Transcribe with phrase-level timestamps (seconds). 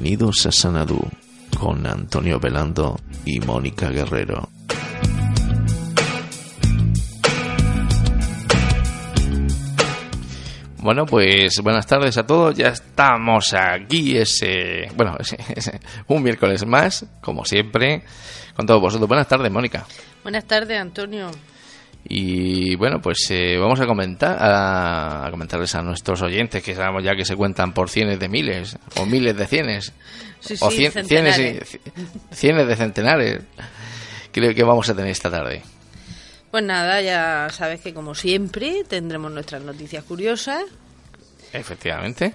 [0.00, 1.00] Bienvenidos a Sanadú
[1.58, 4.48] con Antonio Pelando y Mónica Guerrero.
[10.76, 12.56] Bueno, pues buenas tardes a todos.
[12.56, 15.16] Ya estamos aquí, ese, bueno,
[16.06, 18.04] un miércoles más, como siempre,
[18.54, 19.08] con todos vosotros.
[19.08, 19.84] Buenas tardes, Mónica.
[20.22, 21.28] Buenas tardes, Antonio.
[22.10, 27.14] Y bueno, pues eh, vamos a comentar a, comentarles a nuestros oyentes que sabemos ya
[27.14, 29.92] que se cuentan por cienes de miles o miles de cienes
[30.60, 33.42] o cien, cienes, y, cienes de centenares.
[34.32, 35.62] Creo que vamos a tener esta tarde.
[36.50, 40.62] Pues nada, ya sabes que como siempre tendremos nuestras noticias curiosas.
[41.52, 42.32] Efectivamente.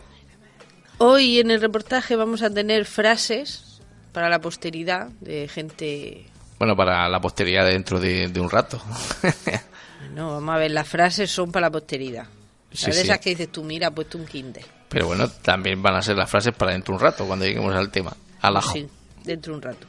[0.99, 3.81] Hoy en el reportaje vamos a tener frases
[4.11, 6.27] para la posteridad de gente
[6.63, 8.81] bueno, para la posteridad dentro de, un rato.
[10.09, 12.25] no, vamos a ver, las frases son para la posteridad.
[12.71, 14.65] Sí, esas que dices tú, mira, puesto un kinder.
[14.89, 17.75] Pero bueno, también van a ser las frases para dentro de un rato, cuando lleguemos
[17.75, 18.71] al tema, al ajo.
[18.73, 18.87] Sí,
[19.23, 19.87] dentro de un rato.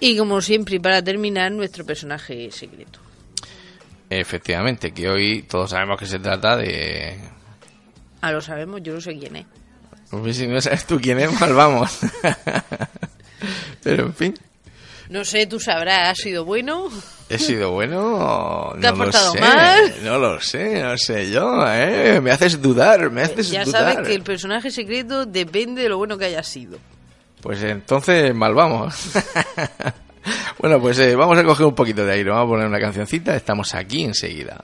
[0.00, 3.00] Y como siempre, para terminar, nuestro personaje secreto.
[4.08, 7.20] Efectivamente, que hoy todos sabemos que se trata de...
[8.20, 9.46] Ah, lo sabemos, yo no sé quién es.
[10.10, 12.00] Pues si no sabes tú quién es, mal vamos.
[13.82, 14.34] Pero en fin.
[15.10, 16.88] No sé, tú sabrás, ¿ha sido bueno?
[17.28, 18.72] ¿He sido bueno?
[18.80, 19.94] ¿Te no portado sé, mal?
[20.04, 22.20] No lo sé, no sé yo, ¿eh?
[22.20, 23.82] Me haces dudar, me haces ya dudar.
[23.82, 26.78] Ya sabes que el personaje secreto depende de lo bueno que haya sido.
[27.42, 29.10] Pues entonces mal vamos.
[30.60, 33.34] bueno, pues eh, vamos a coger un poquito de aire, vamos a poner una cancioncita,
[33.34, 34.62] estamos aquí enseguida.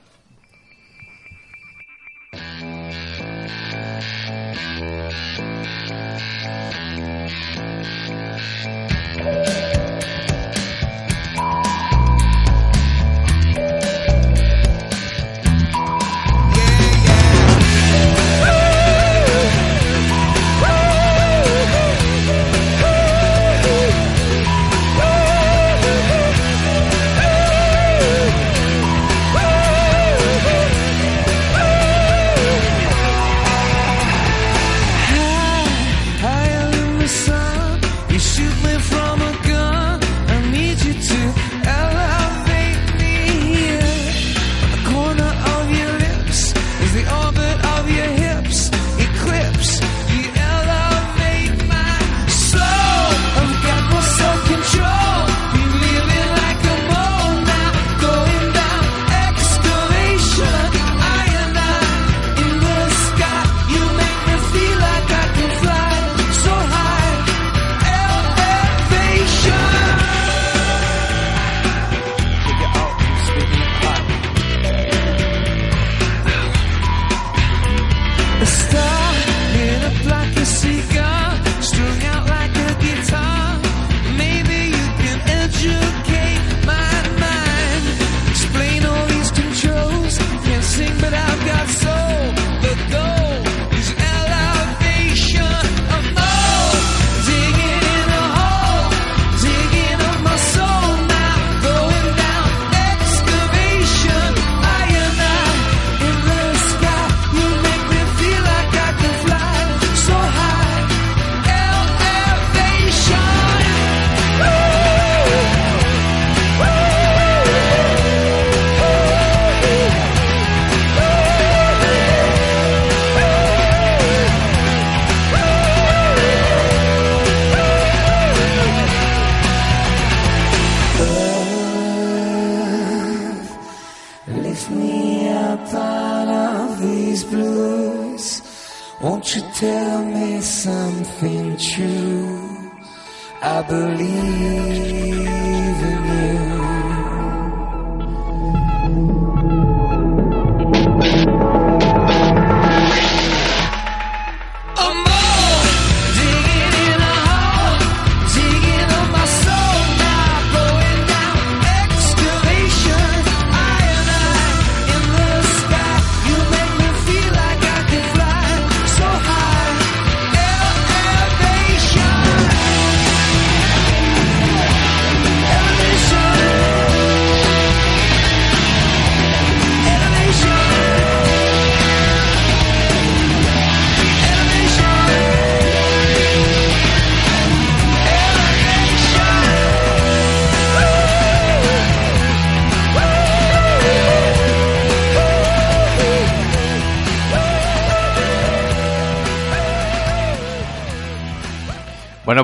[143.67, 144.26] 隔离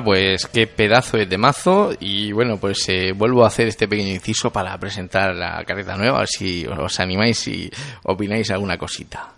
[0.04, 4.52] pues qué pedazo de temazo y bueno, pues eh, vuelvo a hacer este pequeño inciso
[4.52, 7.70] para presentar la carreta nueva, a ver si os animáis y
[8.04, 9.32] opináis alguna cosita.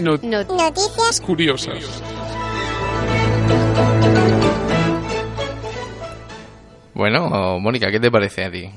[0.00, 2.02] Noticias curiosas.
[6.94, 8.70] Bueno, Mónica, ¿qué te parece a ti?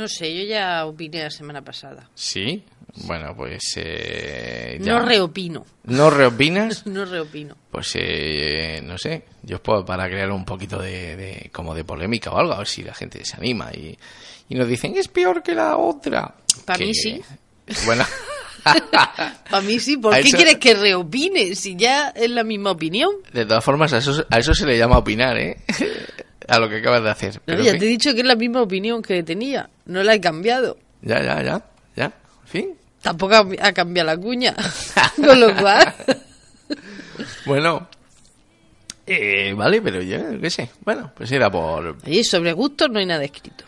[0.00, 2.08] No sé, yo ya opiné la semana pasada.
[2.14, 2.64] ¿Sí?
[3.04, 3.60] Bueno, pues...
[3.76, 5.66] Eh, no reopino.
[5.84, 6.86] ¿No reopinas?
[6.86, 7.54] no reopino.
[7.70, 12.38] Pues eh, no sé, yo puedo para crear un poquito de, como de polémica o
[12.38, 13.94] algo, a ver si la gente se anima y,
[14.48, 16.34] y nos dicen es peor que la otra.
[16.64, 17.20] Para mí sí.
[17.84, 18.04] Bueno...
[19.50, 23.10] Para mí sí, ¿por qué quieres que reopine si ya es la misma opinión?
[23.32, 25.56] De todas formas, a eso, a eso se le llama opinar, ¿eh?
[26.50, 27.40] A lo que acabas de hacer.
[27.46, 30.76] ya te he dicho que es la misma opinión que tenía, no la he cambiado.
[31.02, 31.64] Ya, ya, ya,
[31.96, 32.74] ya, en fin.
[33.00, 34.54] Tampoco ha cambiado la cuña,
[35.16, 35.94] con lo cual...
[37.46, 37.88] bueno,
[39.12, 40.70] eh, vale, pero yo qué sé.
[40.84, 41.96] Bueno, pues era por...
[42.06, 43.64] Y sobre gustos no hay nada escrito.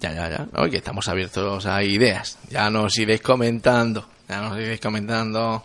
[0.00, 0.46] Ya, ya, ya.
[0.60, 2.38] Oye, estamos abiertos a ideas.
[2.50, 4.08] Ya nos iréis comentando.
[4.28, 5.64] Ya nos iréis comentando.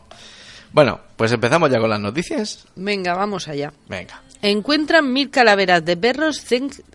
[0.72, 2.66] Bueno, pues empezamos ya con las noticias.
[2.76, 3.72] Venga, vamos allá.
[3.88, 4.22] Venga.
[4.42, 6.44] Encuentran mil calaveras de perros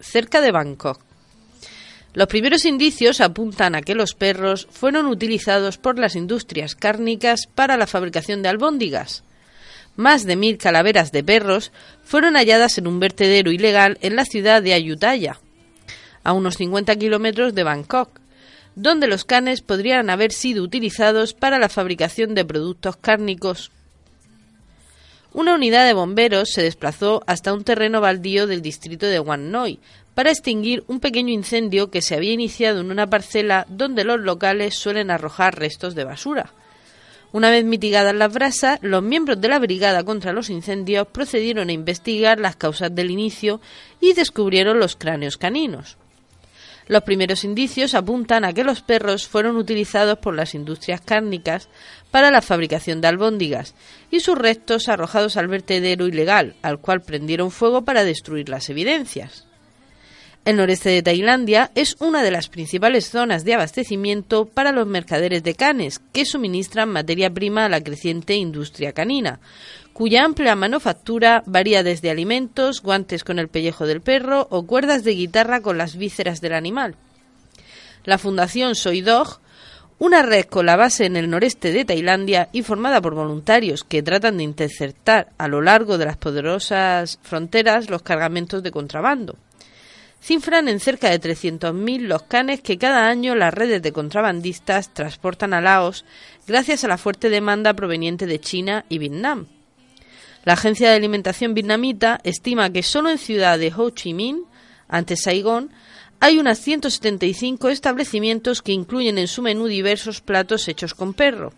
[0.01, 1.01] cerca de Bangkok.
[2.13, 7.77] Los primeros indicios apuntan a que los perros fueron utilizados por las industrias cárnicas para
[7.77, 9.23] la fabricación de albóndigas.
[9.95, 11.71] Más de mil calaveras de perros
[12.05, 15.39] fueron halladas en un vertedero ilegal en la ciudad de Ayutthaya,
[16.25, 18.19] a unos 50 kilómetros de Bangkok,
[18.75, 23.71] donde los canes podrían haber sido utilizados para la fabricación de productos cárnicos.
[25.37, 29.79] Una unidad de bomberos se desplazó hasta un terreno baldío del distrito de Wan Noi
[30.15, 34.77] para extinguir un pequeño incendio que se había iniciado en una parcela donde los locales
[34.77, 36.55] suelen arrojar restos de basura.
[37.33, 41.73] Una vez mitigadas las brasas, los miembros de la Brigada contra los Incendios procedieron a
[41.73, 43.61] investigar las causas del inicio
[44.01, 45.99] y descubrieron los cráneos caninos.
[46.89, 51.69] Los primeros indicios apuntan a que los perros fueron utilizados por las industrias cárnicas
[52.13, 53.75] para la fabricación de albóndigas
[54.11, 59.46] y sus restos arrojados al vertedero ilegal, al cual prendieron fuego para destruir las evidencias.
[60.47, 65.43] El noreste de Tailandia es una de las principales zonas de abastecimiento para los mercaderes
[65.43, 69.41] de canes, que suministran materia prima a la creciente industria canina,
[69.93, 75.17] cuya amplia manufactura varía desde alimentos, guantes con el pellejo del perro o cuerdas de
[75.17, 76.95] guitarra con las vísceras del animal.
[78.05, 79.41] La Fundación Soy Dog,
[79.99, 84.05] una red con la base en el noreste de Tailandia y formada por voluntarios que
[84.05, 89.37] tratan de interceptar a lo largo de las poderosas fronteras los cargamentos de contrabando.
[90.27, 95.55] Cifran en cerca de 300.000 los canes que cada año las redes de contrabandistas transportan
[95.55, 96.05] a Laos
[96.49, 99.47] gracias a la fuerte demanda proveniente de China y Vietnam.
[100.43, 104.43] La Agencia de Alimentación vietnamita estima que solo en ciudad de Ho Chi Minh,
[104.89, 105.71] ante Saigón,
[106.19, 111.53] hay unas 175 establecimientos que incluyen en su menú diversos platos hechos con perro.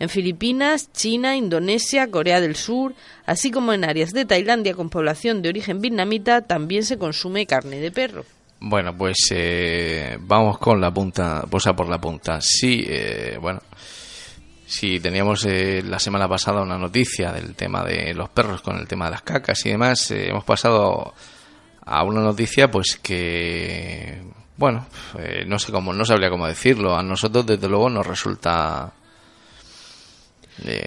[0.00, 2.94] En Filipinas, China, Indonesia, Corea del Sur,
[3.26, 7.80] así como en áreas de Tailandia con población de origen vietnamita, también se consume carne
[7.80, 8.24] de perro.
[8.58, 12.40] Bueno, pues eh, vamos con la punta, posa por la punta.
[12.40, 13.60] Sí, eh, bueno,
[14.70, 18.86] si teníamos eh, la semana pasada una noticia del tema de los perros con el
[18.86, 21.12] tema de las cacas y demás, eh, hemos pasado
[21.84, 24.22] a una noticia pues que,
[24.56, 24.86] bueno,
[25.18, 26.96] eh, no sé cómo, no sabría cómo decirlo.
[26.96, 28.94] A nosotros desde luego nos resulta...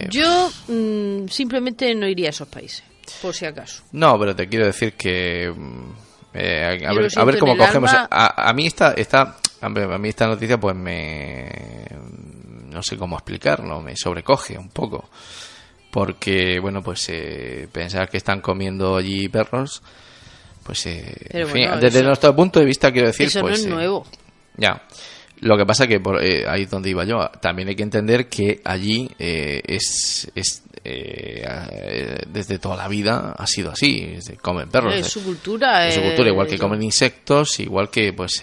[0.09, 2.83] Yo mm, simplemente no iría a esos países,
[3.21, 3.83] por si acaso.
[3.91, 5.51] No, pero te quiero decir que...
[5.55, 5.91] Mm,
[6.35, 7.91] a, ver, a ver cómo cogemos...
[7.93, 11.87] A, a, mí esta, esta, a mí esta noticia pues me
[12.73, 15.09] no sé cómo explicarlo, me sobrecoge un poco.
[15.91, 19.83] Porque, bueno, pues eh, pensar que están comiendo allí perros,
[20.63, 21.45] pues, eh,
[21.79, 23.59] desde nuestro punto de vista, quiero decir, eso pues.
[23.59, 24.05] no es eh, nuevo.
[24.57, 24.81] Ya.
[25.43, 27.19] Lo que pasa que por, eh, ahí es donde iba yo.
[27.41, 31.45] También hay que entender que allí eh, es, es eh,
[32.27, 34.17] desde toda la vida ha sido así.
[34.41, 34.95] Comen perros.
[34.95, 35.85] Es su cultura.
[35.85, 38.41] Es su cultura, igual que comen insectos, igual que pues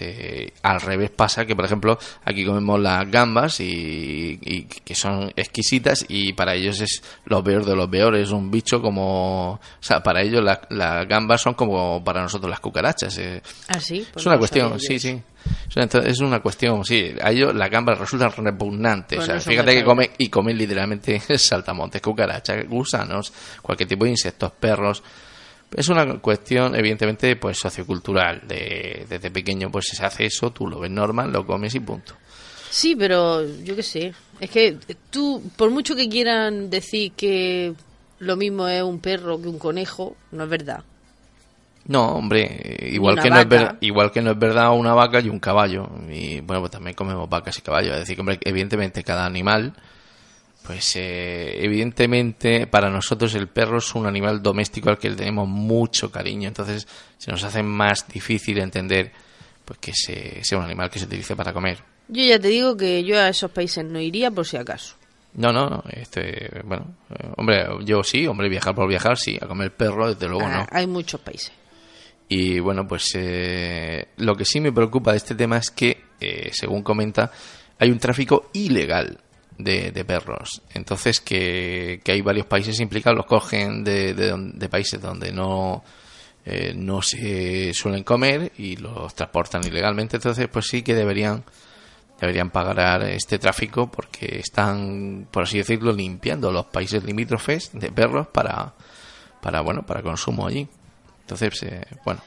[0.61, 6.33] al revés pasa que, por ejemplo, aquí comemos las gambas y, que son exquisitas y
[6.33, 8.15] para ellos es lo peor de lo peor.
[8.15, 9.53] Es un bicho como...
[9.53, 13.19] O sea, para ellos las gambas son como para nosotros las cucarachas.
[13.69, 14.05] ¿Ah, sí?
[14.15, 15.19] es una cuestión, sí, sí.
[15.73, 19.17] Es una cuestión, sí, a ellos la gamba resulta repugnante.
[19.17, 23.31] o sea, fíjate que come y comen literalmente saltamontes, cucarachas, gusanos,
[23.61, 25.01] cualquier tipo de insectos, perros.
[25.73, 28.41] Es una cuestión, evidentemente, pues sociocultural.
[28.45, 32.15] De, desde pequeño, pues se hace eso, tú lo ves normal, lo comes y punto.
[32.69, 34.13] Sí, pero yo qué sé.
[34.39, 34.77] Es que
[35.09, 37.73] tú, por mucho que quieran decir que
[38.19, 40.83] lo mismo es un perro que un conejo, no es verdad.
[41.87, 43.47] No, hombre, igual que no, es
[43.81, 45.89] igual que no es verdad una vaca y un caballo.
[46.09, 47.93] Y bueno, pues también comemos vacas y caballos.
[47.93, 49.73] Es decir, hombre, evidentemente cada animal,
[50.65, 55.47] pues eh, evidentemente para nosotros el perro es un animal doméstico al que le tenemos
[55.47, 56.47] mucho cariño.
[56.47, 59.11] Entonces se nos hace más difícil entender
[59.65, 59.91] pues que
[60.43, 61.79] sea un animal que se utilice para comer.
[62.07, 64.95] Yo ya te digo que yo a esos países no iría por si acaso.
[65.33, 65.83] No, no, no.
[65.89, 69.37] Este, bueno, eh, hombre, yo sí, hombre, viajar por viajar, sí.
[69.41, 70.67] A comer perro, desde luego, ah, no.
[70.69, 71.53] Hay muchos países.
[72.33, 76.49] Y bueno, pues eh, lo que sí me preocupa de este tema es que, eh,
[76.53, 77.29] según comenta,
[77.77, 79.19] hay un tráfico ilegal
[79.57, 80.61] de, perros.
[80.73, 85.83] Entonces, que, hay varios países implicados, los cogen de, de, países donde no,
[86.75, 90.15] no se suelen comer y los transportan ilegalmente.
[90.15, 91.43] Entonces, pues sí que deberían
[92.17, 98.27] deberían pagar este tráfico porque están, por así decirlo, limpiando los países limítrofes de perros
[98.27, 98.73] para,
[99.41, 100.69] para bueno, para consumo allí.
[101.31, 102.21] Entonces, eh, bueno.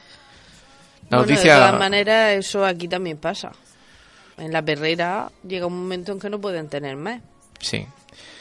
[1.09, 1.53] La noticia...
[1.53, 3.51] De todas maneras, eso aquí también pasa.
[4.37, 7.21] En la perrera llega un momento en que no pueden tener más.
[7.59, 7.85] Sí.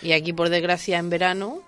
[0.03, 1.63] Y aquí, por desgracia, en verano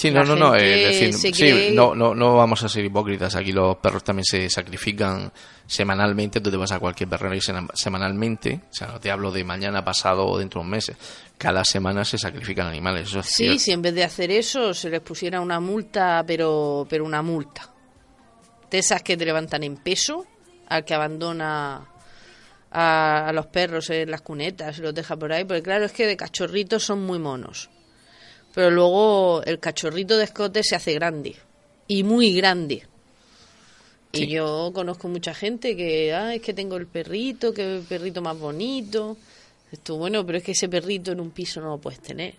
[0.00, 3.36] Sí, no, no, no, eh, sí, no, no, no vamos a ser hipócritas.
[3.36, 5.30] Aquí los perros también se sacrifican
[5.66, 6.40] semanalmente.
[6.40, 7.40] Tú te vas a cualquier perrero y
[7.74, 10.90] semanalmente, o sea, no te hablo de mañana, pasado o dentro de un mes.
[11.36, 13.08] Cada semana se sacrifican animales.
[13.08, 17.04] Eso sí, si en vez de hacer eso se les pusiera una multa, pero, pero
[17.04, 17.68] una multa.
[18.70, 20.26] De esas que te levantan en peso
[20.68, 21.88] al que abandona
[22.70, 25.44] a, a los perros en las cunetas y los deja por ahí.
[25.44, 27.68] Porque claro, es que de cachorritos son muy monos
[28.54, 31.36] pero luego el cachorrito de escote se hace grande
[31.86, 32.86] y muy grande.
[34.12, 38.20] Y yo conozco mucha gente que, ah, es que tengo el perrito, que el perrito
[38.20, 39.16] más bonito.
[39.70, 42.34] Esto, bueno, pero es que ese perrito en un piso no lo puedes tener.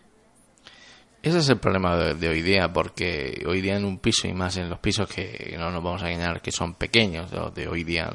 [1.23, 4.57] Ese es el problema de, hoy día, porque hoy día en un piso y más
[4.57, 8.09] en los pisos que no nos vamos a engañar que son pequeños de, hoy día.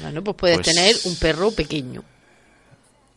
[0.00, 2.02] Bueno, pues puedes pues tener un perro pequeño.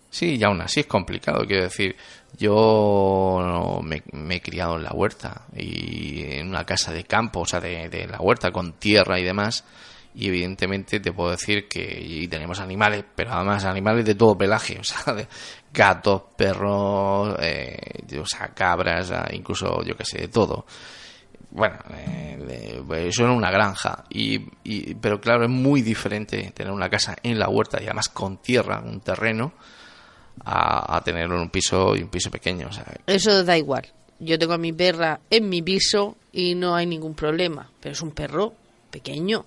[0.10, 1.46] Sí, y aún así es complicado.
[1.48, 1.96] Quiero decir,
[2.38, 7.62] yo me, he criado en la huerta y en una casa de campo, o sea,
[7.62, 9.64] de, la huerta con tierra y demás.
[10.14, 14.78] Y evidentemente te puedo decir que y tenemos animales, pero además animales de todo pelaje,
[14.82, 15.28] o sea, de
[15.74, 17.78] gatos, perros, eh,
[18.20, 20.66] o sea, cabras, incluso yo que sé, de todo.
[21.52, 26.90] Bueno, eh, eso era una granja, y, y, pero claro, es muy diferente tener una
[26.90, 29.54] casa en la huerta y además con tierra, un terreno,
[30.46, 32.70] a, a tenerlo en un piso y un piso pequeño.
[33.06, 33.88] Eso da igual.
[34.20, 38.02] Yo tengo a mi perra en mi piso y no hay ningún problema, pero es
[38.02, 38.54] un perro
[38.90, 39.46] pequeño.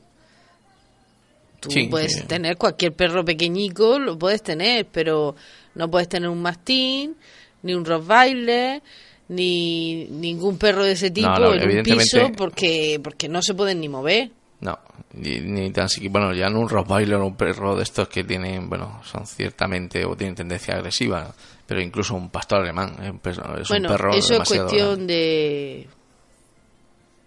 [1.69, 5.35] Tú puedes tener cualquier perro pequeñico, lo puedes tener, pero
[5.75, 7.17] no puedes tener un mastín,
[7.63, 8.83] ni un rottweiler,
[9.29, 13.89] ni ningún perro de ese tipo en un piso porque porque no se pueden ni
[13.89, 14.31] mover.
[14.61, 14.79] No,
[15.13, 18.69] ni, tan siquiera, bueno, ya no un Rottweiler o un perro de estos que tienen,
[18.71, 21.35] bueno, son ciertamente o tienen tendencia agresiva,
[21.67, 25.87] pero incluso un pastor alemán es un, perro eso es cuestión de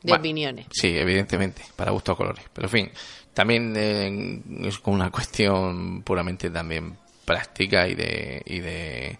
[0.08, 0.66] de opiniones.
[0.72, 2.92] Sí, evidentemente, para gusto colores, pero en fin,
[3.34, 9.20] también eh, es una cuestión puramente también práctica y de y de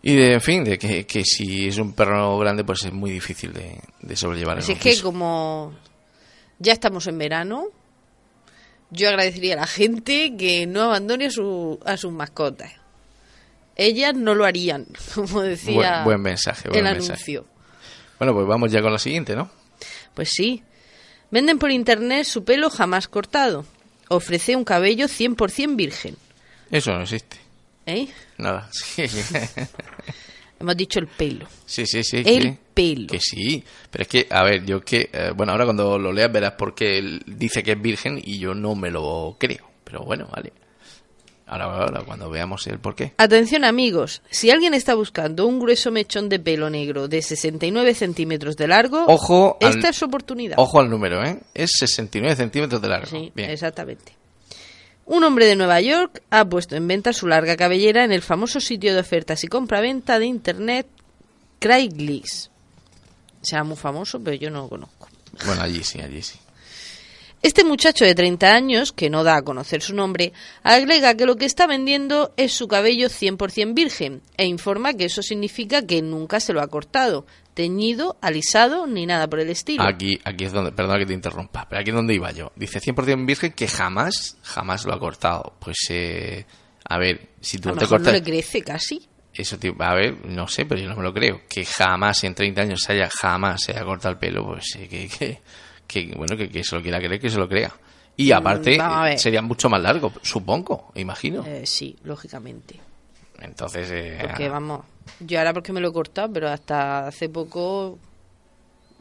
[0.00, 3.10] y de, en fin, de que, que si es un perro grande, pues es muy
[3.10, 4.58] difícil de, de sobrellevar.
[4.58, 5.74] Así es que como
[6.58, 7.66] ya estamos en verano.
[8.90, 12.72] Yo agradecería a la gente que no abandone a, su, a sus mascotas.
[13.76, 17.12] Ellas no lo harían, como decía buen, mensaje, buen el mensaje.
[17.12, 17.46] anuncio.
[18.18, 19.50] Bueno, pues vamos ya con la siguiente, ¿no?
[20.14, 20.62] Pues sí.
[21.30, 23.64] Venden por internet su pelo jamás cortado.
[24.08, 26.16] Ofrece un cabello 100% virgen.
[26.70, 27.36] Eso no existe.
[27.86, 28.08] ¿Eh?
[28.38, 28.68] Nada.
[28.72, 29.04] Sí.
[30.60, 31.46] Hemos dicho el pelo.
[31.66, 32.20] Sí, sí, sí.
[32.26, 33.06] El pelo.
[33.06, 33.62] Que sí.
[33.92, 35.08] Pero es que, a ver, yo que.
[35.12, 38.54] Eh, bueno, ahora cuando lo leas verás porque él dice que es virgen y yo
[38.54, 39.70] no me lo creo.
[39.84, 40.52] Pero bueno, vale.
[41.48, 43.14] Ahora, ahora, cuando veamos el por qué.
[43.16, 44.22] Atención, amigos.
[44.30, 49.06] Si alguien está buscando un grueso mechón de pelo negro de 69 centímetros de largo,
[49.06, 50.56] ojo esta es su oportunidad.
[50.58, 51.40] Ojo al número, ¿eh?
[51.54, 53.06] Es 69 centímetros de largo.
[53.06, 54.12] Sí, exactamente.
[55.06, 58.60] Un hombre de Nueva York ha puesto en venta su larga cabellera en el famoso
[58.60, 60.86] sitio de ofertas y compra-venta de internet
[61.58, 62.50] Craigslist.
[63.40, 65.08] Será muy famoso, pero yo no lo conozco.
[65.46, 66.38] Bueno, allí sí, allí sí.
[67.40, 70.32] Este muchacho de 30 años, que no da a conocer su nombre,
[70.64, 75.22] agrega que lo que está vendiendo es su cabello 100% virgen e informa que eso
[75.22, 79.84] significa que nunca se lo ha cortado, teñido, alisado ni nada por el estilo.
[79.84, 82.50] Aquí, aquí es donde, perdona que te interrumpa, pero aquí es donde iba yo.
[82.56, 85.54] Dice 100% virgen que jamás, jamás lo ha cortado.
[85.60, 86.44] Pues, eh,
[86.88, 88.06] a ver, si tú a no te cortas...
[88.06, 89.08] no le crece casi.
[89.32, 91.42] eso, tío, a ver, no sé, pero yo no me lo creo.
[91.48, 95.08] Que jamás en 30 años se haya, jamás se haya cortado el pelo, pues que,
[95.08, 95.40] que,
[95.88, 97.72] que bueno, que, que se lo quiera creer, que se lo crea.
[98.16, 98.78] Y mm, aparte,
[99.16, 101.44] sería mucho más largo, supongo, imagino.
[101.46, 102.78] Eh, sí, lógicamente.
[103.40, 103.88] Entonces.
[103.90, 104.82] Eh, porque vamos,
[105.20, 107.98] yo ahora porque me lo he cortado, pero hasta hace poco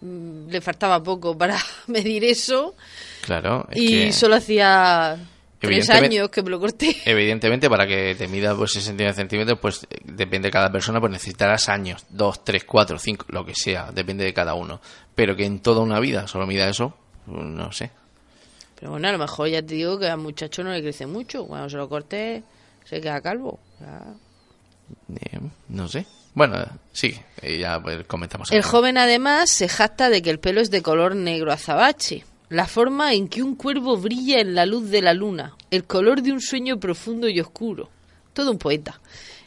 [0.01, 2.75] mm, le faltaba poco para medir eso.
[3.21, 3.67] Claro.
[3.73, 5.17] y solo hacía
[5.59, 6.95] tres años que me lo corté.
[7.05, 11.69] Evidentemente, para que te mida pues, 69 centímetros, pues depende de cada persona, pues necesitarás
[11.69, 14.81] años, dos, tres, cuatro, cinco, lo que sea, depende de cada uno.
[15.15, 16.93] Pero que en toda una vida solo mida eso,
[17.27, 17.91] no sé.
[18.79, 21.45] Pero bueno, a lo mejor ya te digo que al muchacho no le crece mucho.
[21.45, 22.43] Cuando se lo corte,
[22.85, 23.59] se queda calvo.
[23.81, 26.05] Eh, no sé.
[26.33, 28.51] Bueno, sí, ya pues, comentamos.
[28.51, 32.65] El joven además se jacta de que el pelo es de color negro azabache, la
[32.65, 36.31] forma en que un cuervo brilla en la luz de la luna, el color de
[36.31, 37.89] un sueño profundo y oscuro.
[38.33, 39.01] Todo un poeta.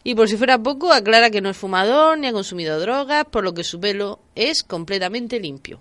[0.05, 3.45] Y por si fuera poco, aclara que no es fumador ni ha consumido drogas, por
[3.45, 5.81] lo que su pelo es completamente limpio.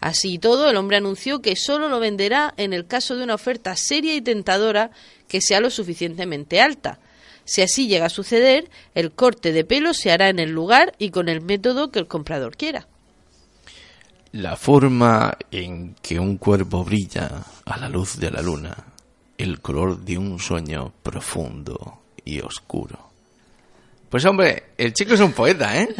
[0.00, 3.34] Así y todo, el hombre anunció que solo lo venderá en el caso de una
[3.34, 4.90] oferta seria y tentadora
[5.26, 6.98] que sea lo suficientemente alta.
[7.44, 11.10] Si así llega a suceder, el corte de pelo se hará en el lugar y
[11.10, 12.86] con el método que el comprador quiera.
[14.32, 18.76] La forma en que un cuerpo brilla a la luz de la luna,
[19.36, 23.10] el color de un sueño profundo y oscuro.
[24.08, 25.88] Pues hombre, el chico es un poeta, ¿eh?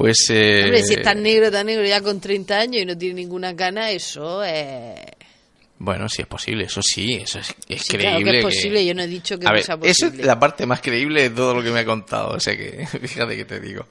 [0.00, 0.30] Pues.
[0.30, 0.62] Eh...
[0.64, 3.54] Hombre, si es tan negro, tan negro ya con 30 años y no tiene ninguna
[3.54, 4.98] cana, eso es.
[5.78, 8.38] Bueno, sí es posible, eso sí, eso es, creíble.
[8.38, 9.90] es posible, yo no he dicho que no sea posible.
[9.90, 12.56] Eso es la parte más creíble de todo lo que me ha contado, o sea
[12.56, 13.86] que, fíjate que te digo.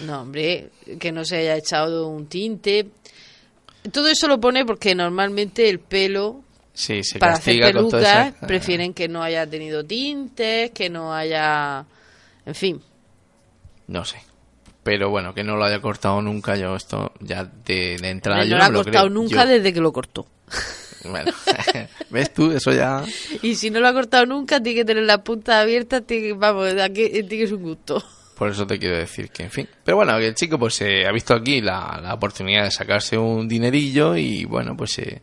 [0.00, 2.86] No, hombre, que no se haya echado un tinte.
[3.92, 6.42] Todo eso lo pone porque normalmente el pelo
[6.74, 11.84] sí, se para hacer pelucas prefieren que no haya tenido tintes, que no haya,
[12.44, 12.82] en fin.
[13.86, 14.18] No sé
[14.86, 18.56] pero bueno, que no lo haya cortado nunca, yo esto ya de, de entrada no
[18.56, 20.28] lo ha cortado nunca desde que lo cortó.
[21.02, 21.32] Bueno,
[22.10, 22.52] ¿ves tú?
[22.52, 23.04] Eso ya...
[23.42, 26.72] Y si no lo ha cortado nunca, tiene que tener la punta abierta, tiene, vamos,
[26.80, 28.00] aquí, tiene es un gusto.
[28.36, 29.68] Por eso te quiero decir que, en fin.
[29.82, 33.16] Pero bueno, que el chico pues eh, ha visto aquí la, la, oportunidad de sacarse
[33.16, 34.98] un dinerillo y bueno, pues...
[34.98, 35.22] Eh,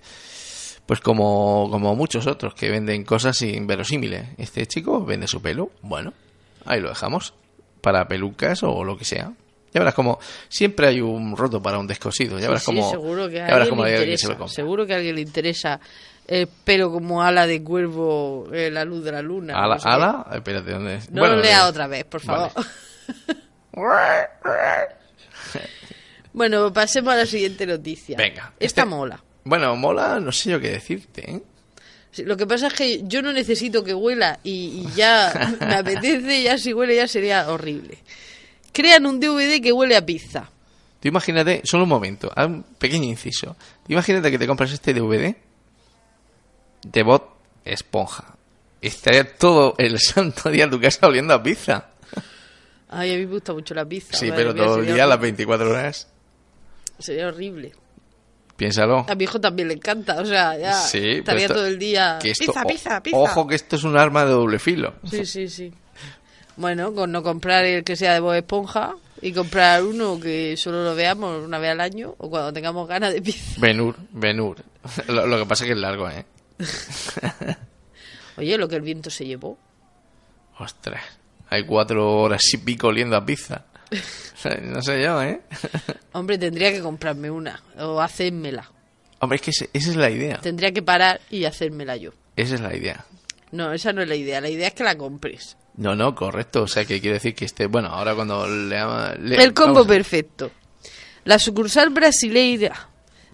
[0.86, 4.28] pues como, como muchos otros que venden cosas inverosímiles.
[4.38, 5.72] Este chico vende su pelo.
[5.82, 6.14] Bueno,
[6.66, 7.34] ahí lo dejamos.
[7.82, 9.32] Para pelucas o lo que sea.
[9.74, 12.38] Ya verás como siempre hay un roto para un descosido.
[12.38, 12.90] Ya verás como.
[12.90, 15.80] seguro que a alguien, le interesa, seguro que a alguien le interesa.
[16.26, 19.56] Eh, pero como ala de cuervo, eh, la luz de la luna.
[19.56, 19.78] ¿Ala?
[19.84, 20.26] ala?
[20.34, 21.12] Espérate, ¿dónde es?
[21.12, 22.52] No lo lea otra vez, por favor.
[26.34, 28.18] bueno, pasemos a la siguiente noticia.
[28.18, 28.54] Venga.
[28.60, 29.24] Esta este- mola.
[29.46, 31.44] Bueno, mola, no sé yo qué decirte, ¿eh?
[32.24, 36.44] lo que pasa es que yo no necesito que huela y, y ya me apetece,
[36.44, 37.98] ya si huele ya sería horrible
[38.74, 40.50] crean un DVD que huele a pizza.
[41.00, 43.56] Tú imagínate, solo un momento, un pequeño inciso.
[43.88, 45.36] Imagínate que te compras este DVD
[46.84, 47.24] de bot
[47.64, 48.36] esponja.
[48.82, 51.90] Estaría todo el santo día en tu casa oliendo a pizza.
[52.94, 54.16] Ay, a mí me gusta mucho la pizza.
[54.16, 56.08] Sí, pero todo el día, las 24 horas.
[57.00, 57.74] Sería horrible.
[58.56, 59.06] Piénsalo.
[59.10, 62.20] A mi hijo también le encanta, o sea, ya estaría todo el día.
[62.22, 63.18] pizza, pizza, pizza.
[63.18, 64.94] Ojo que esto es un arma de doble filo.
[65.10, 65.74] Sí, sí, sí.
[66.56, 70.84] Bueno, con no comprar el que sea de Bob Esponja y comprar uno que solo
[70.84, 73.60] lo veamos una vez al año o cuando tengamos ganas de pizza.
[73.60, 74.58] Benur, Benur.
[75.08, 76.26] Lo, que pasa es que es largo, ¿eh?
[78.38, 79.58] Oye, lo que el viento se llevó.
[80.60, 81.02] Ostras,
[81.54, 83.66] hay cuatro horas y pico oliendo a pizza.
[84.62, 85.40] No sé yo, ¿eh?
[86.12, 88.70] Hombre, tendría que comprarme una o hacérmela.
[89.20, 90.40] Hombre, es que esa es la idea.
[90.42, 92.12] Tendría que parar y hacérmela yo.
[92.36, 93.06] Esa es la idea.
[93.52, 94.42] No, esa no es la idea.
[94.42, 95.56] La idea es que la compres.
[95.78, 96.64] No, no, correcto.
[96.64, 97.68] O sea, que quiere decir que este.
[97.68, 98.82] Bueno, ahora cuando le.
[99.42, 100.52] el combo perfecto.
[101.24, 102.90] La sucursal brasileira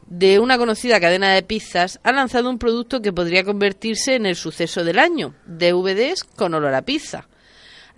[0.05, 4.35] de una conocida cadena de pizzas ha lanzado un producto que podría convertirse en el
[4.35, 7.28] suceso del año: DVDs con olor a pizza.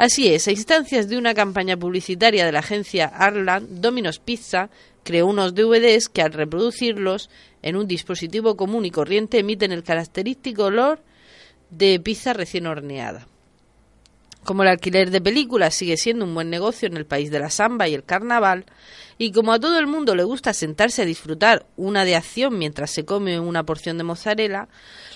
[0.02, 4.72] Así es, a instancias de una campaña publicitaria de la agencia Arland, Domino's Pizza
[5.04, 7.30] creó unos DVDs que al reproducirlos
[7.62, 11.04] en un dispositivo común y corriente emiten el característico olor
[11.70, 13.28] de pizza recién horneada.
[14.44, 17.52] Como el alquiler de películas sigue siendo un buen negocio en el país de la
[17.52, 18.66] samba y el carnaval,
[19.20, 22.90] y como a todo el mundo le gusta sentarse a disfrutar una de acción mientras
[22.90, 24.68] se come una porción de mozzarella,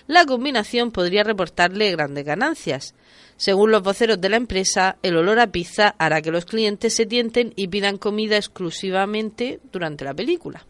[0.05, 2.93] la combinación podría reportarle grandes ganancias.
[3.37, 7.07] Según los voceros de la empresa, el olor a pizza hará que los clientes se
[7.07, 10.65] tienten y pidan comida exclusivamente durante la película.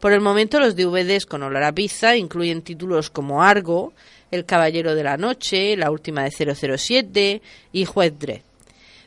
[0.00, 3.92] Por el momento, los DVDs con olor a pizza incluyen títulos como Argo,
[4.30, 8.42] El Caballero de la Noche, la última de 007 y Juez Dredd.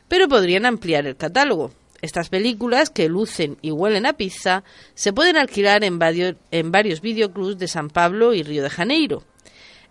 [0.08, 1.72] Pero podrían ampliar el catálogo.
[2.02, 7.00] Estas películas, que lucen y huelen a pizza, se pueden alquilar en varios, en varios
[7.02, 9.22] videoclubs de San Pablo y Río de Janeiro.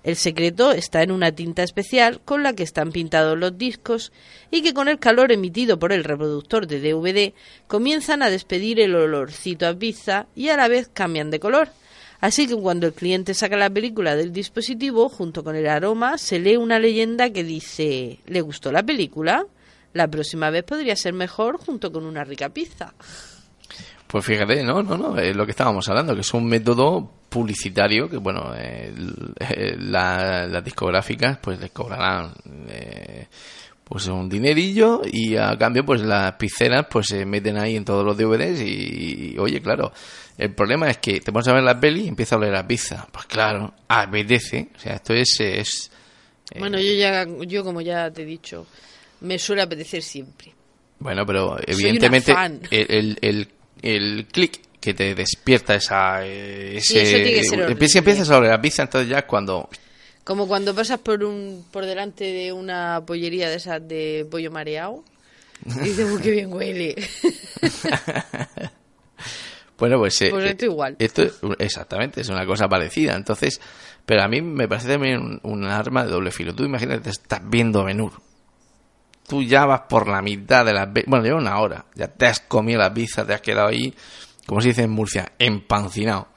[0.03, 4.13] El secreto está en una tinta especial con la que están pintados los discos
[4.49, 7.33] y que con el calor emitido por el reproductor de DVD
[7.67, 11.69] comienzan a despedir el olorcito a pizza y a la vez cambian de color.
[12.21, 16.39] Así que cuando el cliente saca la película del dispositivo, junto con el aroma, se
[16.39, 19.45] lee una leyenda que dice ¿Le gustó la película?
[19.93, 22.93] La próxima vez podría ser mejor junto con una rica pizza.
[24.05, 28.09] Pues fíjate, no, no, no, es lo que estábamos hablando, que es un método publicitario
[28.09, 28.51] que, bueno,
[29.77, 32.33] las discográficas pues les cobrarán
[32.67, 33.27] eh,
[33.83, 38.05] pues un dinerillo y a cambio pues las pizzeras pues se meten ahí en todos
[38.05, 39.91] los DVDs y, oye, claro,
[40.39, 42.65] el problema es que te pones a ver la peli y empieza a oler a
[42.65, 43.05] pizza.
[43.11, 45.37] Pues claro, apetece, o sea, esto es...
[45.41, 45.91] es
[46.51, 48.65] eh, bueno, yo ya, yo como ya te he dicho,
[49.19, 50.53] me suele apetecer siempre.
[50.99, 52.33] Bueno, pero evidentemente
[52.71, 53.47] el, el,
[53.81, 57.43] el, clic que te despierta esa ese
[57.97, 59.69] empiezas a oler la pizza entonces ya cuando
[60.23, 65.03] como cuando pasas por un por delante de una pollería de esas de pollo mareado
[65.65, 66.95] y dices qué bien huele
[69.79, 71.23] bueno pues, eh, pues esto igual esto
[71.57, 73.59] exactamente es una cosa parecida entonces
[74.05, 77.83] pero a mí me parece también un, arma de doble filo tú imagínate estás viendo
[77.83, 78.11] menú
[79.29, 80.89] tú ya vas por la mitad de las...
[81.05, 81.85] Bueno, lleva una hora.
[81.93, 83.93] Ya te has comido la pizza, te has quedado ahí,
[84.45, 86.29] como se dice en Murcia, empancinado.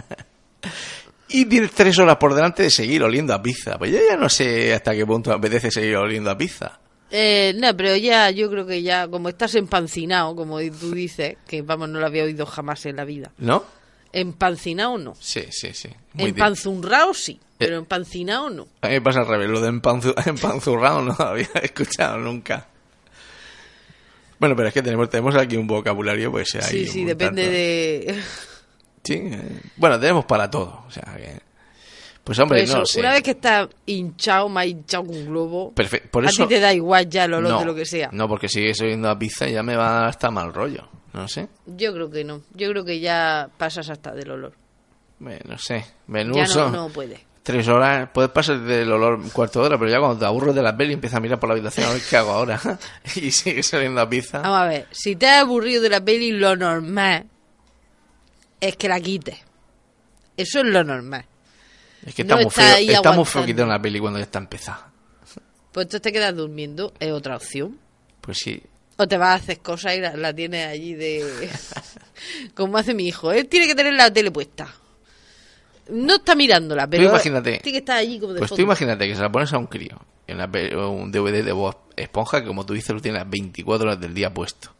[1.28, 3.76] y tienes tres horas por delante de seguir oliendo a pizza.
[3.76, 6.78] Pues yo ya no sé hasta qué punto apetece seguir oliendo a pizza.
[7.10, 11.62] Eh, no, pero ya yo creo que ya, como estás empancinado, como tú dices, que
[11.62, 13.32] vamos, no lo había oído jamás en la vida.
[13.38, 13.64] ¿No?
[14.12, 15.14] Empancinado no.
[15.18, 15.88] Sí, sí, sí.
[16.16, 17.38] Empanzurrado sí.
[17.58, 18.68] Pero empancinado no.
[18.80, 19.68] A mí me pasa al revés, lo de
[20.26, 22.66] empanzurrado no había escuchado nunca.
[24.38, 28.22] Bueno, pero es que tenemos, tenemos aquí un vocabulario, pues hay Sí, sí, depende de...
[29.04, 31.14] Sí, eh, bueno, tenemos para todo, o sea
[32.24, 33.00] Pues hombre, no sé.
[33.00, 35.72] Una vez que está hinchado, más hinchado que un globo,
[36.10, 38.10] por eso, a ti te da igual ya el olor de lo que sea.
[38.12, 40.88] No, porque sigues oyendo a pizza y ya me va a dar hasta mal rollo,
[41.12, 41.48] no sé.
[41.66, 44.52] Yo creo que no, yo creo que ya pasas hasta del olor.
[45.18, 49.30] Bueno, no sé, menú Ya no, no puede tres horas, puedes pasar del olor un
[49.30, 51.48] cuarto de hora, pero ya cuando te aburres de la peli empiezas a mirar por
[51.48, 52.60] la habitación a ver qué hago ahora
[53.16, 54.40] y sigue saliendo a pizza.
[54.40, 57.26] Vamos a ver, si te has aburrido de la peli, lo normal
[58.60, 59.38] es que la quites.
[60.36, 61.24] Eso es lo normal.
[62.06, 64.90] Es que está muy feo, está muy feo quitar una peli cuando ya está empezada.
[65.72, 67.78] Pues entonces te quedas durmiendo, es otra opción.
[68.20, 68.62] Pues sí.
[68.96, 71.48] O te vas a hacer cosas y la, tienes allí de...
[72.54, 74.68] Como hace mi hijo, él tiene que tener la tele puesta
[75.90, 79.14] no está mirándola, pero imagínate, tiene que estar allí como de Pues tú imagínate que
[79.14, 80.40] se la pones a un crío en
[80.78, 84.14] un DVD de voz esponja que como tú dices lo tiene las 24 horas del
[84.14, 84.72] día puesto.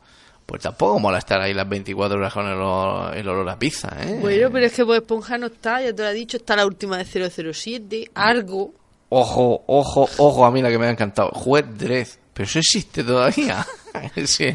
[0.50, 4.18] Pues tampoco mola estar ahí las 24 horas con el olor, a pizza, ¿eh?
[4.20, 6.66] Bueno, pero es que voz Esponja no está, ya te lo he dicho, está la
[6.66, 8.74] última de 007, algo.
[9.10, 11.28] Ojo, ojo, ojo, a mí la que me ha encantado.
[11.28, 13.64] Juez Dredd, pero eso existe todavía.
[14.24, 14.46] sí.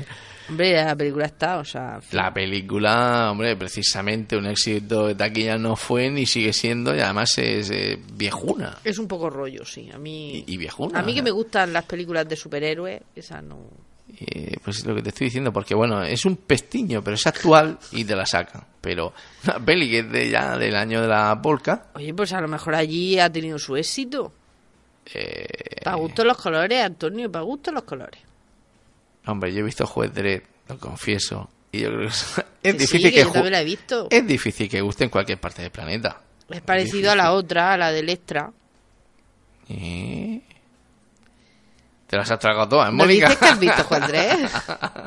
[0.50, 2.02] Hombre, la película está, o sea...
[2.12, 7.38] La película, hombre, precisamente un éxito de taquilla no fue ni sigue siendo y además
[7.38, 8.80] es eh, viejuna.
[8.84, 9.90] Es un poco rollo, sí.
[9.94, 10.44] A mí...
[10.46, 11.00] Y, viejuna.
[11.00, 13.95] A mí que me gustan las películas de superhéroes, esa no...
[14.18, 17.28] Eh, pues es lo que te estoy diciendo, porque bueno, es un pestiño, pero es
[17.28, 18.64] actual y te la sacan.
[18.80, 21.88] Pero una peli que es de ya del año de la polka.
[21.96, 24.32] Oye, pues a lo mejor allí ha tenido su éxito.
[25.14, 25.48] Eh...
[25.84, 28.22] Para gusto los colores, Antonio, para gusto los colores.
[29.26, 31.50] Hombre, yo he visto Juez Dredd, lo confieso.
[31.72, 32.44] Y yo creo que es,
[32.78, 34.08] difícil que, he visto.
[34.10, 36.22] Es difícil que guste en cualquier parte del planeta.
[36.50, 38.52] Es parecido a la otra, a la del extra.
[39.68, 40.42] ¿Y?
[42.08, 43.28] Te las has tragado todas, ¿No Mónica.
[43.30, 44.50] dices que has visto Juez Dredd?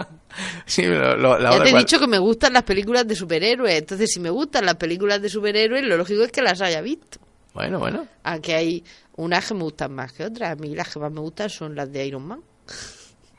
[0.67, 3.79] sí, lo, la ya te he dicho que me gustan las películas de superhéroes.
[3.79, 7.19] Entonces, si me gustan las películas de superhéroes, lo lógico es que las haya visto.
[7.55, 8.07] Bueno, bueno.
[8.25, 8.85] Aunque hay
[9.17, 10.53] unas que me gustan más que otras.
[10.53, 12.41] A mí las que más me gustan son las de Iron Man.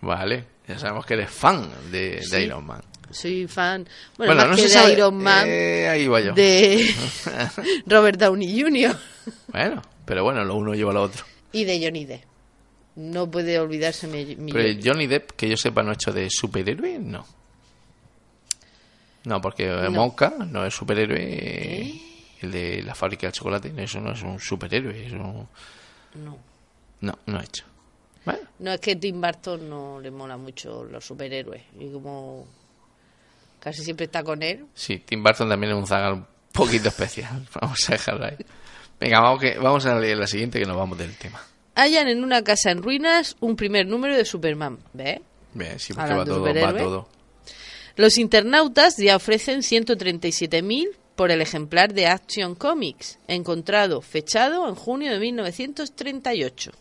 [0.02, 0.46] Vale.
[0.68, 2.82] Ya sabemos que eres fan de, Iron Man.
[3.12, 6.34] Soy fan, bueno, más que de Iron Man, eh, ahí va yo.
[6.34, 6.88] de
[7.88, 8.96] Robert Downey Jr.
[9.48, 11.26] Bueno, pero bueno, lo uno lleva lo otro.
[11.52, 12.24] Y de Johnny Depp.
[13.00, 17.00] No puede olvidarse mi, Pero Johnny Depp, que yo sepa, no ha hecho de superhéroe,
[17.00, 17.26] no.
[19.24, 21.18] No, porque Monka no es superhéroe.
[21.18, 22.02] ¿Eh?
[22.42, 25.10] El de la fábrica de chocolate, eso no es un superhéroe.
[25.12, 25.48] No.
[27.00, 27.64] No, no ha hecho.
[28.60, 32.46] No es que Tim Burton no le mola mucho los superhéroes y como
[33.62, 34.66] casi siempre está con él.
[34.74, 38.38] Sí, Tim Burton también es un zagal un poquito especial, vamos a dejarlo ahí.
[39.00, 41.42] Venga, vamos, que, vamos a leer la siguiente que nos vamos del tema.
[41.80, 44.80] Hallan en una casa en ruinas un primer número de Superman.
[44.94, 45.22] ¿Ve?
[45.54, 47.10] Bien, sí, porque va todo, va todo.
[47.96, 55.12] Los internautas ya ofrecen 137.000 por el ejemplar de Action Comics, encontrado fechado en junio
[55.12, 56.72] de 1938.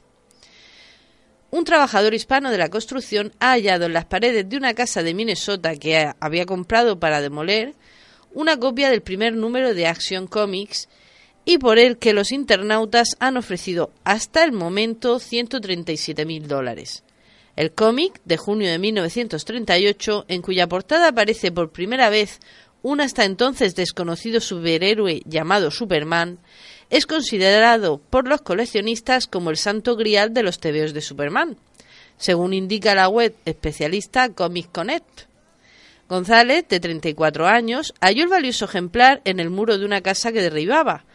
[1.50, 5.14] Un trabajador hispano de la construcción ha hallado en las paredes de una casa de
[5.14, 7.74] Minnesota que había comprado para demoler
[8.32, 10.88] una copia del primer número de Action Comics
[11.48, 17.04] y por el que los internautas han ofrecido hasta el momento 137 mil dólares.
[17.56, 22.40] El cómic de junio de 1938, en cuya portada aparece por primera vez
[22.82, 26.38] un hasta entonces desconocido superhéroe llamado Superman,
[26.90, 31.56] es considerado por los coleccionistas como el santo grial de los tebeos de Superman,
[32.18, 35.22] según indica la web especialista Comic Connect.
[36.10, 40.42] González, de 34 años, halló el valioso ejemplar en el muro de una casa que
[40.42, 41.06] derribaba,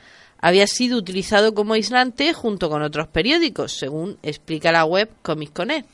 [0.44, 5.88] había sido utilizado como aislante junto con otros periódicos, según explica la web Comic Connect,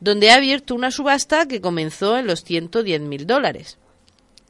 [0.00, 3.76] donde ha abierto una subasta que comenzó en los 110.000 dólares.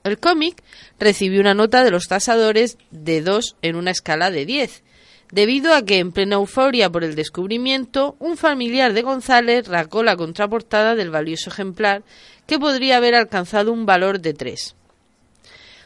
[0.05, 0.63] El cómic
[1.01, 4.85] recibió una nota de los tasadores de 2 en una escala de 10,
[5.33, 10.17] debido a que en plena euforia por el descubrimiento, un familiar de González racó la
[10.17, 12.05] contraportada del valioso ejemplar
[12.47, 14.77] que podría haber alcanzado un valor de 3.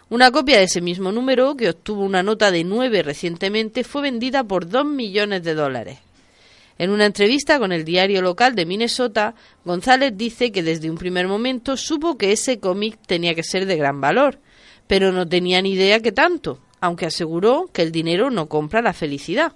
[0.08, 4.44] Una copia de ese mismo número, que obtuvo una nota de 9 recientemente, fue vendida
[4.44, 5.98] por 2 millones de dólares.
[6.78, 11.26] En una entrevista con el diario local de Minnesota, González dice que desde un primer
[11.26, 14.38] momento supo que ese cómic tenía que ser de gran valor,
[14.86, 18.92] pero no tenía ni idea que tanto, aunque aseguró que el dinero no compra la
[18.92, 19.54] felicidad.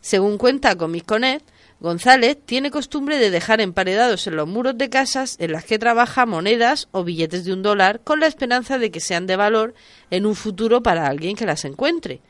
[0.00, 1.46] Según cuenta Comic Connect,
[1.80, 6.26] González tiene costumbre de dejar emparedados en los muros de casas en las que trabaja
[6.26, 9.74] monedas o billetes de un dólar con la esperanza de que sean de valor
[10.10, 12.20] en un futuro para alguien que las encuentre.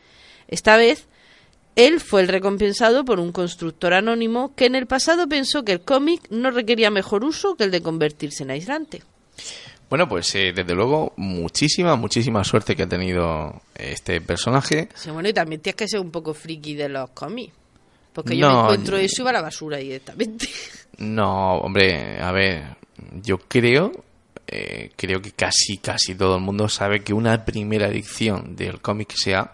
[0.47, 1.09] Esta vez,
[1.75, 5.81] él fue el recompensado por un constructor anónimo que en el pasado pensó que el
[5.81, 9.03] cómic no requería mejor uso que el de convertirse en aislante.
[9.89, 14.89] Bueno, pues eh, desde luego muchísima, muchísima suerte que ha tenido este personaje.
[14.95, 17.60] Sí, bueno, y también tienes que ser un poco friki de los cómics.
[18.13, 20.49] Porque yo me encuentro eso y va a la basura directamente.
[20.99, 22.77] No, hombre, a ver,
[23.23, 24.05] yo creo,
[24.47, 29.15] eh, creo que casi, casi todo el mundo sabe que una primera edición del cómic
[29.15, 29.51] sea,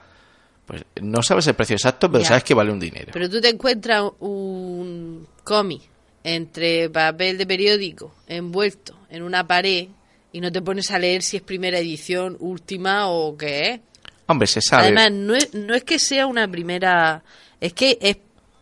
[0.67, 3.11] pues no sabes el precio exacto, pero sabes que vale un dinero.
[3.13, 5.83] Pero tú te encuentras un cómic
[6.25, 9.87] entre papel de periódico envuelto en una pared
[10.33, 13.81] y no te pones a leer si es primera edición, última o qué es.
[14.27, 14.87] Hombre, se sabe.
[14.87, 17.23] Además, no es, no es que sea una primera,
[17.61, 18.17] es que es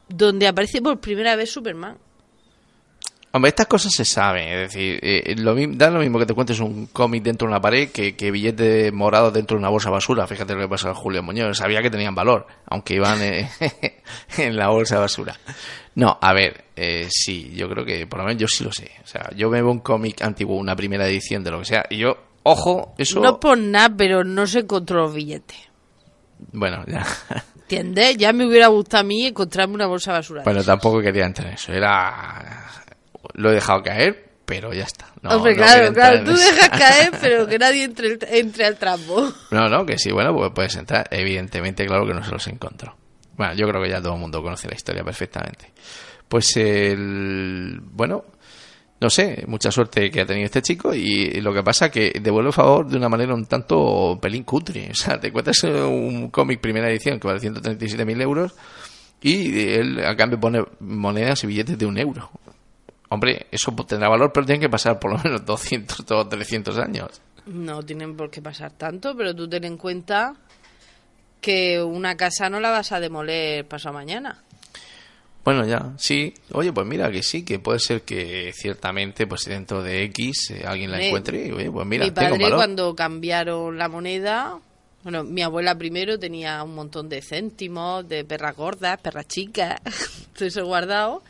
[0.08, 1.96] donde aparece por primera vez Superman.
[3.34, 6.60] Hombre, estas cosas se saben, es decir, eh, lo, da lo mismo que te cuentes
[6.60, 10.24] un cómic dentro de una pared que, que billete morado dentro de una bolsa basura.
[10.28, 13.50] Fíjate lo que pasa a Julio Muñoz, sabía que tenían valor, aunque iban eh,
[14.38, 15.34] en la bolsa basura.
[15.96, 18.92] No, a ver, eh, sí, yo creo que por lo menos yo sí lo sé.
[19.02, 21.86] O sea, yo me veo un cómic antiguo, una primera edición de lo que sea,
[21.90, 23.18] y yo, ojo, eso...
[23.18, 25.58] No por nada, pero no se encontró los billetes.
[26.52, 27.04] Bueno, ya.
[27.64, 28.16] ¿Entiendes?
[28.18, 30.42] Ya me hubiera gustado a mí encontrarme una bolsa basura.
[30.44, 31.72] Bueno, tampoco quería entrar en eso.
[31.72, 32.70] Era.
[33.34, 35.06] Lo he dejado caer, pero ya está.
[35.22, 36.22] No, Hombre, claro, claro.
[36.24, 39.32] Tú dejas caer, pero que nadie entre, entre al trampo.
[39.50, 41.08] No, no, que sí, bueno, pues puedes entrar.
[41.10, 42.94] Evidentemente, claro que no se los encontró.
[43.36, 45.72] Bueno, yo creo que ya todo el mundo conoce la historia perfectamente.
[46.28, 47.80] Pues el.
[47.82, 48.24] Bueno,
[49.04, 52.48] no sé, mucha suerte que ha tenido este chico y lo que pasa que devuelve
[52.48, 54.88] el favor de una manera un tanto pelín cutre.
[54.90, 58.54] O sea, te cuentas un cómic primera edición que vale 137.000 euros
[59.20, 62.30] y él a cambio pone monedas y billetes de un euro.
[63.10, 67.20] Hombre, eso tendrá valor, pero tienen que pasar por lo menos 200 o 300 años.
[67.44, 70.34] No tienen por qué pasar tanto, pero tú ten en cuenta
[71.42, 74.42] que una casa no la vas a demoler pasado mañana.
[75.44, 76.32] Bueno, ya, sí.
[76.52, 80.64] Oye, pues mira que sí, que puede ser que ciertamente, pues dentro de X eh,
[80.66, 84.58] alguien la encuentre y, oye, pues mira, Mi padre cuando cambiaron la moneda,
[85.02, 89.80] bueno, mi abuela primero tenía un montón de céntimos, de perras gordas, perras chicas,
[90.34, 91.22] todo eso guardado.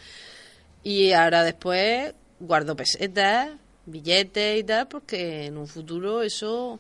[0.85, 3.51] Y ahora después guardo pesetas,
[3.85, 6.79] billetes y tal, porque en un futuro eso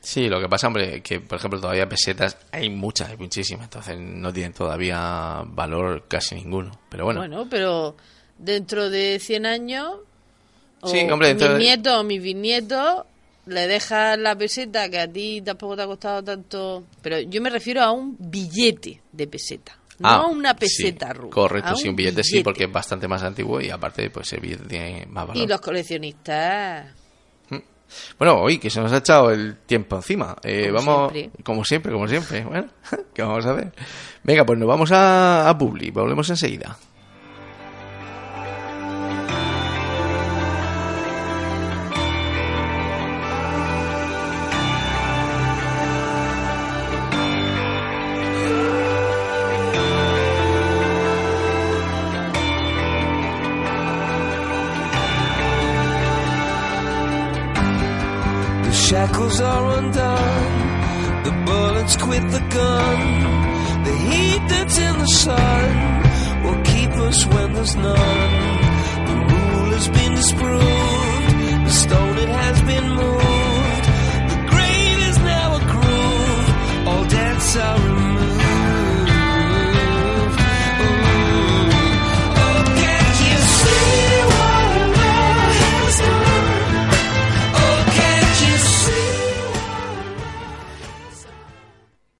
[0.00, 3.98] Sí, lo que pasa, hombre, que por ejemplo todavía pesetas hay muchas, hay muchísimas, entonces
[3.98, 6.78] no tienen todavía valor casi ninguno.
[6.88, 7.20] Pero bueno.
[7.20, 7.96] Bueno, pero
[8.38, 9.96] dentro de 100 años,
[10.80, 13.04] o sí, hombre, mis nietos o mis bisnietos
[13.46, 16.84] le dejas la peseta que a ti tampoco te ha costado tanto.
[17.02, 19.76] Pero yo me refiero a un billete de peseta.
[19.98, 23.24] No ah, a una peseta sí, Correcto, sí, un billete, sí, porque es bastante más
[23.24, 25.42] antiguo y aparte, pues el billete tiene más valor.
[25.42, 26.86] Y los coleccionistas
[28.18, 30.36] Bueno, hoy que se nos ha echado el tiempo encima.
[30.42, 32.44] Eh, vamos, como siempre, como siempre.
[32.44, 32.68] Bueno,
[33.14, 33.72] ¿qué vamos a hacer?
[34.22, 35.90] Venga, pues nos vamos a, a Publi.
[35.90, 36.76] Volvemos enseguida.
[67.68, 68.07] snow.